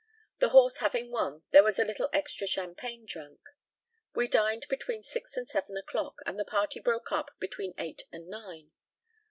The 0.39 0.49
horse 0.49 0.77
having 0.77 1.11
won, 1.11 1.43
there 1.51 1.61
was 1.61 1.77
a 1.77 1.85
little 1.85 2.09
extra 2.11 2.47
champagne 2.47 3.05
drunk. 3.05 3.39
We 4.15 4.27
dined 4.27 4.65
between 4.67 5.03
six 5.03 5.37
and 5.37 5.47
seven 5.47 5.77
o'clock, 5.77 6.21
and 6.25 6.39
the 6.39 6.43
party 6.43 6.79
broke 6.79 7.11
up 7.11 7.29
between 7.39 7.75
eight 7.77 8.01
and 8.11 8.27
nine. 8.27 8.71